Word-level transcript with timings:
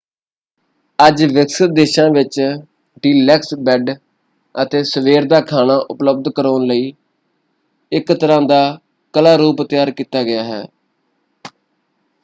ਅੱਜ 0.99 1.23
ਵਿਕਸਿਤ 1.25 1.71
ਦੇਸ਼ਾਂ 1.71 2.09
ਵਿੱਚ 2.09 2.39
ਡੀਲੈਕਸ 3.03 3.53
ਬੈਡ 3.59 3.91
ਅਤੇ 4.55 4.83
ਸਵੇਰ 4.83 5.27
ਦਾ 5.27 5.41
ਖਾਣਾ 5.41 5.75
ਉਪਲਬਧ 5.89 6.29
ਕਰਵਾਉਣ 6.29 6.65
ਲਈ 6.67 6.91
ਇਕ 7.91 8.11
ਤਰ੍ਹਾਂ 8.13 8.41
ਦਾ 8.41 8.61
ਕਲਾ-ਰੂਪ 9.13 9.61
ਤਿਆਰ 9.69 9.91
ਕੀਤਾ 9.91 10.23
ਗਿਆ 10.23 10.43
ਹੈ। 10.43 10.63